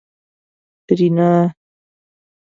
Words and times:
رینا 0.97 1.31